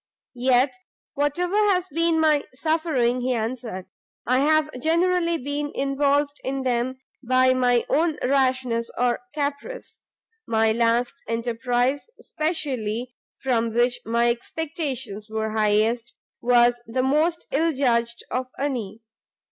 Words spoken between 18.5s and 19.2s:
any.